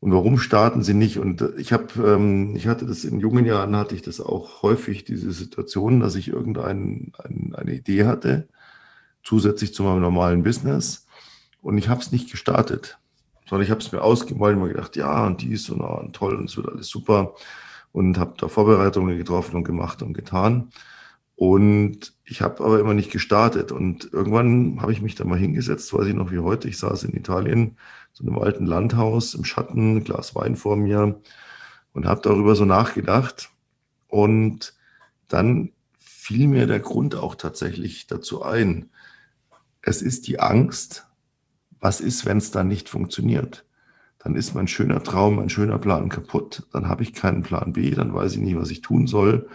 [0.00, 1.18] und warum starten sie nicht?
[1.18, 5.04] Und ich habe, ähm, ich hatte das in jungen Jahren, hatte ich das auch häufig,
[5.04, 8.48] diese Situation, dass ich irgendeine ein, eine Idee hatte,
[9.22, 11.06] zusätzlich zu meinem normalen Business.
[11.60, 12.98] Und ich habe es nicht gestartet,
[13.46, 16.36] sondern ich habe es mir ausgemalt und mir gedacht, ja, und dies und, und toll,
[16.36, 17.34] und es wird alles super
[17.92, 20.70] und habe da Vorbereitungen getroffen und gemacht und getan.
[21.38, 23.70] Und ich habe aber immer nicht gestartet.
[23.70, 26.68] Und irgendwann habe ich mich da mal hingesetzt, weiß ich noch wie heute.
[26.68, 27.76] Ich saß in Italien,
[28.12, 31.20] so einem alten Landhaus im Schatten, Glas Wein vor mir
[31.92, 33.50] und habe darüber so nachgedacht.
[34.08, 34.74] Und
[35.28, 38.90] dann fiel mir der Grund auch tatsächlich dazu ein.
[39.80, 41.06] Es ist die Angst,
[41.78, 43.64] was ist, wenn es dann nicht funktioniert?
[44.28, 46.66] Dann ist mein schöner Traum, mein schöner Plan kaputt.
[46.74, 49.48] Dann habe ich keinen Plan B, dann weiß ich nicht, was ich tun soll.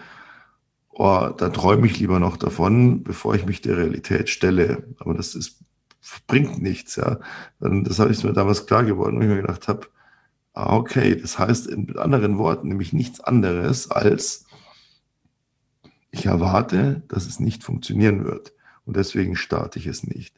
[0.89, 4.87] Oh, da träume ich lieber noch davon, bevor ich mich der Realität stelle.
[4.97, 5.63] Aber das ist,
[6.25, 7.19] bringt nichts, ja.
[7.59, 9.89] Dann, das habe ich mir damals klar geworden, wo ich mir gedacht habe,
[10.53, 14.47] ah, okay, das heißt in anderen Worten nämlich nichts anderes als,
[16.09, 18.53] ich erwarte, dass es nicht funktionieren wird.
[18.85, 20.35] Und deswegen starte ich es nicht.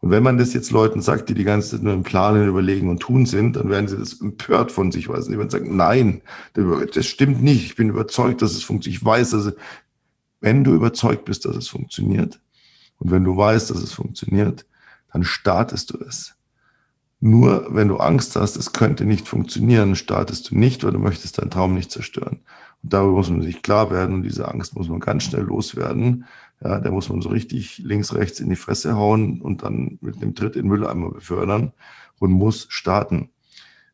[0.00, 2.90] Und wenn man das jetzt Leuten sagt, die die ganze Zeit nur im Planen, Überlegen
[2.90, 6.20] und Tun sind, dann werden sie das empört von sich, weil sie sagen, nein,
[6.52, 7.64] das stimmt nicht.
[7.64, 9.00] Ich bin überzeugt, dass es funktioniert.
[9.00, 9.54] Ich weiß, dass es,
[10.40, 12.40] wenn du überzeugt bist, dass es funktioniert,
[12.98, 14.66] Und wenn du weißt, dass es funktioniert,
[15.12, 16.34] dann startest du es.
[17.20, 21.38] Nur wenn du Angst hast, es könnte nicht funktionieren, startest du nicht, weil du möchtest
[21.38, 22.40] deinen Traum nicht zerstören.
[22.82, 26.26] Und darüber muss man sich klar werden und diese Angst muss man ganz schnell loswerden.
[26.64, 30.16] Ja, der muss man so richtig links, rechts in die Fresse hauen und dann mit
[30.16, 31.72] einem Tritt in den Mülleimer befördern
[32.18, 33.30] und muss starten.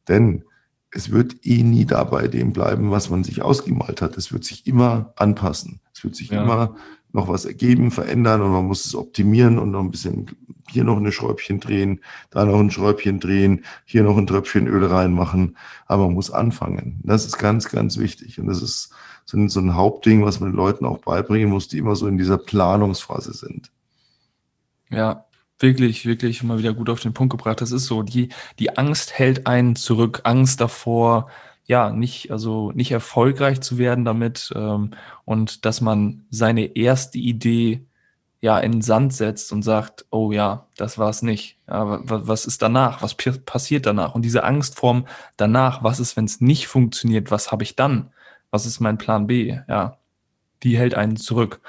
[0.06, 0.44] Denn
[0.92, 4.16] es wird eh nie dabei dem bleiben, was man sich ausgemalt hat.
[4.16, 5.80] Es wird sich immer anpassen.
[5.92, 6.42] Es wird sich ja.
[6.42, 6.76] immer
[7.12, 10.26] noch was ergeben, verändern und man muss es optimieren und noch ein bisschen
[10.70, 14.84] hier noch ein Schräubchen drehen, da noch ein Schräubchen drehen, hier noch ein Tröpfchen Öl
[14.84, 15.56] reinmachen.
[15.86, 17.00] Aber man muss anfangen.
[17.02, 18.38] Das ist ganz, ganz wichtig.
[18.38, 18.90] Und das ist
[19.24, 22.06] so ein, so ein Hauptding, was man den Leuten auch beibringen muss, die immer so
[22.06, 23.70] in dieser Planungsphase sind.
[24.90, 25.24] Ja,
[25.58, 27.60] wirklich, wirklich mal wieder gut auf den Punkt gebracht.
[27.60, 30.20] Das ist so, die, die Angst hält einen zurück.
[30.24, 31.28] Angst davor,
[31.70, 34.90] ja, nicht, also nicht erfolgreich zu werden damit ähm,
[35.24, 37.86] und dass man seine erste Idee
[38.40, 41.58] ja in den Sand setzt und sagt, oh ja, das war es nicht.
[41.68, 43.02] Ja, was ist danach?
[43.02, 44.16] Was passiert danach?
[44.16, 45.06] Und diese Angst vorm
[45.36, 47.30] danach, was ist, wenn es nicht funktioniert?
[47.30, 48.10] Was habe ich dann?
[48.50, 49.56] Was ist mein Plan B?
[49.68, 49.98] Ja,
[50.64, 51.60] die hält einen zurück.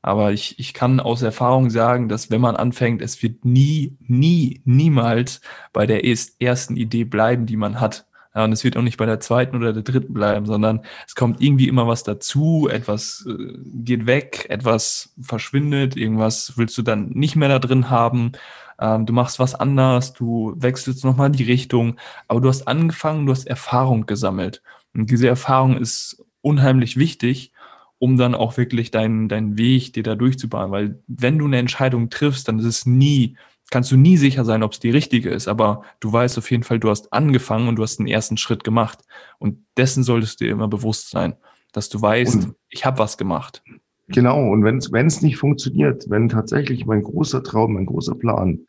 [0.00, 4.62] Aber ich, ich kann aus Erfahrung sagen, dass wenn man anfängt, es wird nie, nie,
[4.64, 5.42] niemals
[5.74, 8.06] bei der ersten Idee bleiben, die man hat.
[8.34, 11.14] Ja, und es wird auch nicht bei der zweiten oder der dritten bleiben, sondern es
[11.14, 17.10] kommt irgendwie immer was dazu, etwas äh, geht weg, etwas verschwindet, irgendwas willst du dann
[17.10, 18.32] nicht mehr da drin haben.
[18.80, 23.32] Ähm, du machst was anders, du wechselst nochmal die Richtung, aber du hast angefangen, du
[23.32, 24.62] hast Erfahrung gesammelt.
[24.94, 27.52] Und diese Erfahrung ist unheimlich wichtig,
[27.98, 30.70] um dann auch wirklich deinen, deinen Weg dir da durchzubauen.
[30.70, 33.36] Weil wenn du eine Entscheidung triffst, dann ist es nie
[33.72, 36.62] kannst du nie sicher sein, ob es die richtige ist, aber du weißt auf jeden
[36.62, 39.00] Fall, du hast angefangen und du hast den ersten Schritt gemacht.
[39.38, 41.34] Und dessen solltest du dir immer bewusst sein,
[41.72, 43.64] dass du weißt, und, ich habe was gemacht.
[44.08, 48.66] Genau, und wenn es nicht funktioniert, wenn tatsächlich mein großer Traum, mein großer Plan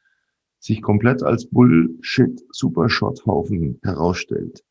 [0.59, 4.63] sich komplett als Bullshit Supershot-Haufen herausstellt,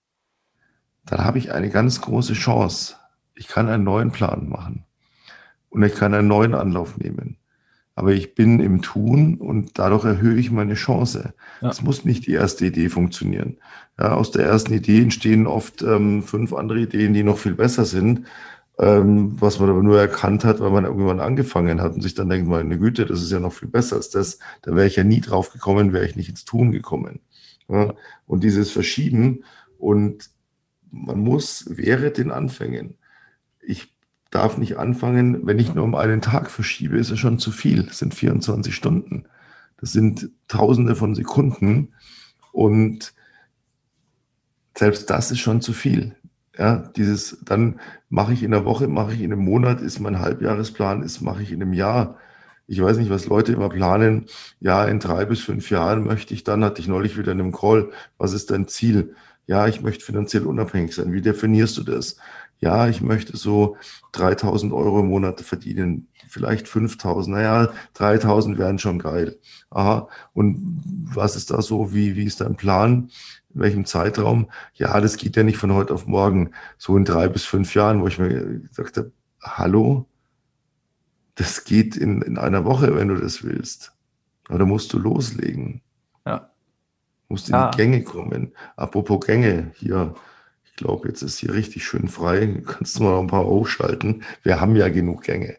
[1.05, 2.97] dann habe ich eine ganz große Chance.
[3.35, 4.87] Ich kann einen neuen Plan machen
[5.68, 7.37] und ich kann einen neuen Anlauf nehmen
[7.94, 11.35] aber ich bin im Tun und dadurch erhöhe ich meine Chance.
[11.61, 11.85] Es ja.
[11.85, 13.59] muss nicht die erste Idee funktionieren.
[13.98, 17.85] Ja, aus der ersten Idee entstehen oft ähm, fünf andere Ideen, die noch viel besser
[17.85, 18.26] sind,
[18.78, 22.31] ähm, was man aber nur erkannt hat, weil man irgendwann angefangen hat und sich dann
[22.31, 24.38] denkt, meine Güte, das ist ja noch viel besser als das.
[24.62, 27.20] Da wäre ich ja nie drauf gekommen, wäre ich nicht ins Tun gekommen.
[27.68, 27.94] Ja,
[28.26, 29.44] und dieses Verschieben
[29.78, 30.31] und
[30.90, 32.96] man muss während den Anfängen,
[33.61, 33.94] ich
[34.33, 37.85] darf nicht anfangen, wenn ich nur um einen Tag verschiebe, ist es schon zu viel.
[37.85, 39.27] Das sind 24 Stunden.
[39.81, 41.92] Das sind Tausende von Sekunden.
[42.51, 43.12] Und
[44.77, 46.16] selbst das ist schon zu viel.
[46.59, 50.18] Ja, dieses, dann mache ich in der Woche, mache ich in einem Monat, ist mein
[50.18, 52.18] Halbjahresplan, ist, mache ich in einem Jahr.
[52.66, 54.27] Ich weiß nicht, was Leute immer planen.
[54.61, 57.53] Ja, in drei bis fünf Jahren möchte ich dann, hatte ich neulich wieder in einem
[57.53, 59.14] Call, was ist dein Ziel?
[59.47, 61.12] Ja, ich möchte finanziell unabhängig sein.
[61.12, 62.16] Wie definierst du das?
[62.62, 63.77] Ja, ich möchte so
[64.12, 69.37] 3000 Euro im Monat verdienen, vielleicht 5000, naja, 3000 wären schon geil.
[69.70, 70.81] Aha, und
[71.12, 73.11] was ist da so, wie, wie ist dein Plan?
[73.53, 74.48] In welchem Zeitraum?
[74.75, 78.01] Ja, das geht ja nicht von heute auf morgen, so in drei bis fünf Jahren,
[78.01, 79.11] wo ich mir gesagt habe,
[79.42, 80.07] hallo,
[81.35, 83.92] das geht in, in einer Woche, wenn du das willst.
[84.48, 85.83] Aber da musst du loslegen.
[86.25, 86.48] Ja.
[87.29, 87.70] Musst in ja.
[87.70, 88.53] die Gänge kommen.
[88.77, 90.14] Apropos Gänge, hier,
[90.83, 92.62] glaube, jetzt ist hier richtig schön frei.
[92.66, 94.23] Kannst du mal noch ein paar hochschalten?
[94.42, 95.57] Wir haben ja genug Gänge.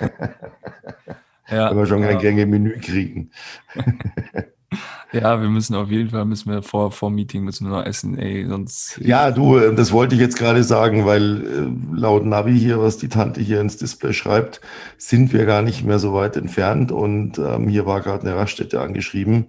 [1.50, 2.08] ja, Wenn wir schon ja.
[2.08, 3.30] kein Gänge-Menü kriegen.
[5.12, 8.18] ja, wir müssen auf jeden Fall, müssen wir vor, vor Meeting müssen wir noch essen,
[8.18, 8.98] ey, sonst.
[9.02, 12.98] Ja, du, äh, das wollte ich jetzt gerade sagen, weil äh, laut Navi hier, was
[12.98, 14.60] die Tante hier ins Display schreibt,
[14.98, 18.80] sind wir gar nicht mehr so weit entfernt und ähm, hier war gerade eine Raststätte
[18.80, 19.46] angeschrieben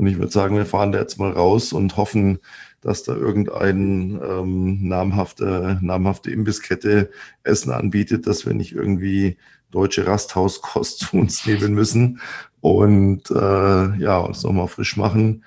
[0.00, 2.38] und ich würde sagen, wir fahren da jetzt mal raus und hoffen,
[2.80, 7.10] dass da irgendein ähm, namhafte, namhafte Imbisskette
[7.42, 9.36] Essen anbietet, dass wir nicht irgendwie
[9.70, 12.20] deutsche Rasthauskost zu uns nehmen müssen
[12.60, 15.44] und äh, ja, uns nochmal frisch machen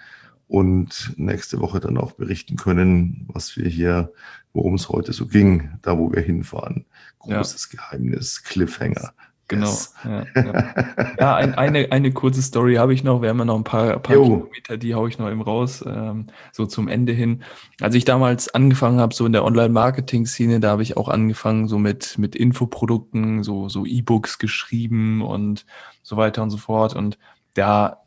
[0.48, 4.12] und nächste Woche dann auch berichten können, was wir hier,
[4.54, 6.86] worum es heute so ging, da wo wir hinfahren.
[7.20, 7.80] Großes ja.
[7.80, 9.14] Geheimnis, Cliffhanger.
[9.50, 9.68] Genau.
[9.68, 9.94] Yes.
[10.06, 11.14] Ja, ja.
[11.20, 13.22] ja ein, eine, eine kurze Story habe ich noch.
[13.22, 16.28] Wir haben ja noch ein paar, paar Kilometer, die haue ich noch eben raus, ähm,
[16.52, 17.44] so zum Ende hin.
[17.82, 21.78] Als ich damals angefangen habe, so in der Online-Marketing-Szene, da habe ich auch angefangen, so
[21.78, 25.66] mit, mit Infoprodukten, so, so E-Books geschrieben und
[26.04, 26.96] so weiter und so fort.
[26.96, 27.18] Und
[27.54, 28.03] da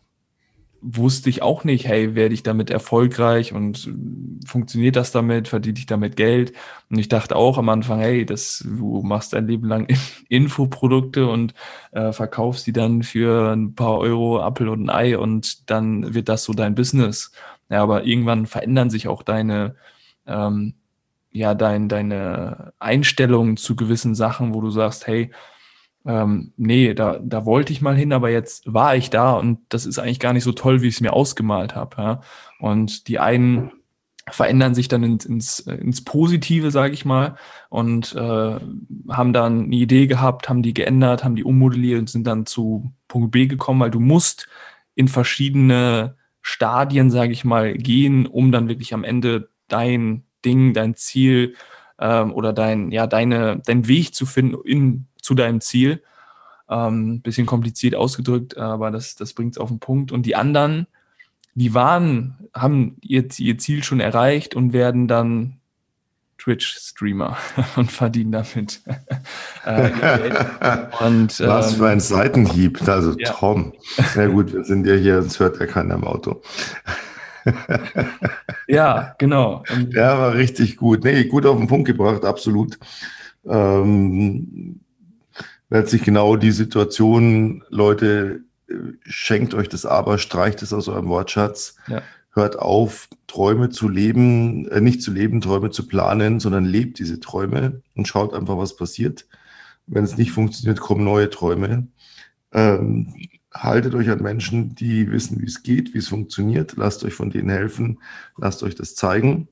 [0.88, 3.92] wusste ich auch nicht, hey, werde ich damit erfolgreich und
[4.46, 6.53] funktioniert das damit, verdiene ich damit Geld?
[6.88, 9.88] Und ich dachte auch am Anfang, hey, das, du machst dein Leben lang
[10.29, 11.55] Infoprodukte und
[11.90, 16.29] äh, verkaufst die dann für ein paar Euro Apfel und ein Ei und dann wird
[16.29, 17.33] das so dein Business.
[17.68, 19.75] Ja, aber irgendwann verändern sich auch deine,
[20.27, 20.75] ähm,
[21.33, 25.33] ja, dein, deine Einstellungen zu gewissen Sachen, wo du sagst, hey,
[26.06, 29.86] ähm, nee, da, da wollte ich mal hin, aber jetzt war ich da und das
[29.86, 31.96] ist eigentlich gar nicht so toll, wie ich es mir ausgemalt habe.
[31.98, 32.20] Ja?
[32.60, 33.72] Und die einen
[34.30, 37.36] verändern sich dann ins, ins, ins Positive, sage ich mal,
[37.68, 38.58] und äh,
[39.08, 42.92] haben dann eine Idee gehabt, haben die geändert, haben die ummodelliert und sind dann zu
[43.08, 44.48] Punkt B gekommen, weil du musst
[44.94, 50.94] in verschiedene Stadien, sage ich mal, gehen, um dann wirklich am Ende dein Ding, dein
[50.94, 51.54] Ziel
[52.00, 56.02] ähm, oder dein, ja, deine, deinen Weg zu finden in zu deinem Ziel.
[56.70, 60.12] Ähm, bisschen kompliziert ausgedrückt, aber das, das bringt es auf den Punkt.
[60.12, 60.86] Und die anderen,
[61.54, 65.58] die waren, haben ihr, ihr Ziel schon erreicht und werden dann
[66.38, 67.36] Twitch-Streamer
[67.76, 68.82] und verdienen damit
[69.64, 69.90] äh,
[71.04, 73.32] und, Was ähm, für ein Seitenhieb, also ja.
[73.32, 73.72] Tom.
[74.14, 76.40] Na gut, wir sind ja hier, das hört ja keiner im Auto.
[78.68, 79.64] ja, genau.
[79.90, 81.04] Ja, war richtig gut.
[81.04, 82.78] Nee, gut auf den Punkt gebracht, absolut.
[83.44, 84.80] Ähm,
[85.70, 88.40] letztlich genau die Situation, Leute,
[89.05, 91.76] schenkt euch das Aber, streicht es aus eurem Wortschatz.
[91.88, 92.02] Ja.
[92.33, 97.18] Hört auf, Träume zu leben, äh, nicht zu leben, Träume zu planen, sondern lebt diese
[97.18, 99.26] Träume und schaut einfach, was passiert.
[99.87, 101.88] Wenn es nicht funktioniert, kommen neue Träume.
[102.52, 103.14] Ähm,
[103.55, 106.74] haltet euch an Menschen, die wissen, wie es geht, wie es funktioniert.
[106.76, 108.00] Lasst euch von denen helfen.
[108.37, 109.48] Lasst euch das zeigen.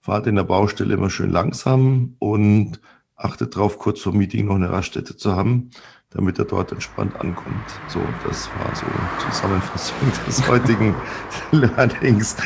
[0.00, 2.80] Fahrt in der Baustelle immer schön langsam und
[3.16, 5.70] achtet darauf, kurz vor Meeting noch eine Raststätte zu haben,
[6.10, 7.64] damit er dort entspannt ankommt.
[7.88, 8.86] So, das war so
[9.26, 9.96] Zusammenfassung
[10.26, 10.94] des heutigen
[11.52, 12.36] Learnings.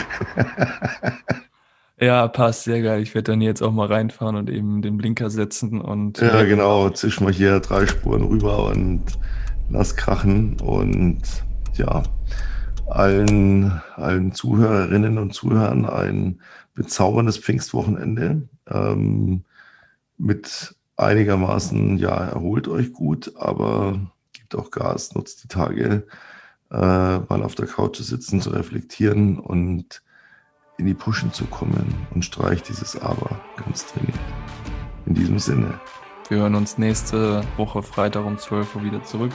[1.99, 3.01] Ja, passt, sehr geil.
[3.01, 6.21] Ich werde dann jetzt auch mal reinfahren und eben den Blinker setzen und.
[6.21, 9.05] Ja, genau, zisch mal hier drei Spuren rüber und
[9.71, 11.23] lass krachen und
[11.75, 12.03] ja,
[12.89, 16.41] allen, allen Zuhörerinnen und Zuhörern ein
[16.75, 18.43] bezauberndes Pfingstwochenende.
[18.71, 19.45] Ähm,
[20.19, 24.01] mit einigermaßen, ja, erholt euch gut, aber
[24.33, 26.07] gebt auch Gas, nutzt die Tage,
[26.71, 30.03] äh, mal auf der Couch zu sitzen, zu reflektieren und
[30.79, 34.19] in die Pushen zu kommen und streicht dieses Aber ganz dringend.
[35.07, 35.81] In diesem Sinne.
[36.29, 39.33] Wir hören uns nächste Woche Freitag um 12 Uhr wieder zurück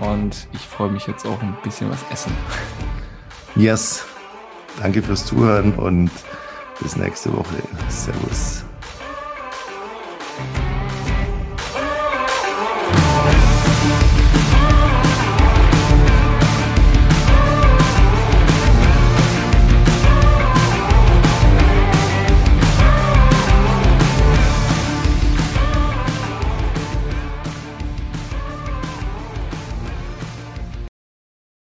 [0.00, 2.32] und ich freue mich jetzt auch ein bisschen was essen.
[3.56, 4.04] Yes.
[4.80, 6.10] Danke fürs Zuhören und
[6.80, 7.62] bis nächste Woche.
[7.88, 8.64] Servus.